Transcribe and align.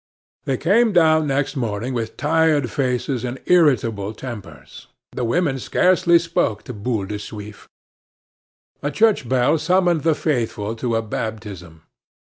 They 0.45 0.57
came 0.57 0.93
down 0.93 1.27
next 1.27 1.55
morning 1.55 1.93
with 1.93 2.17
tired 2.17 2.71
faces 2.71 3.23
and 3.23 3.39
irritable 3.45 4.15
tempers; 4.15 4.87
the 5.11 5.23
women 5.23 5.59
scarcely 5.59 6.17
spoke 6.17 6.63
to 6.63 6.73
Boule 6.73 7.05
de 7.05 7.19
Suif. 7.19 7.67
A 8.81 8.89
church 8.89 9.29
bell 9.29 9.59
summoned 9.59 10.01
the 10.01 10.15
faithful 10.15 10.75
to 10.77 10.95
a 10.95 11.03
baptism. 11.03 11.83